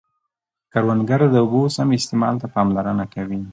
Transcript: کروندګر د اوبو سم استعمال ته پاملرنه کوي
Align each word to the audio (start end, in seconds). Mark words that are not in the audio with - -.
کروندګر 0.71 1.21
د 1.33 1.35
اوبو 1.43 1.61
سم 1.75 1.87
استعمال 1.97 2.35
ته 2.41 2.47
پاملرنه 2.53 3.05
کوي 3.13 3.39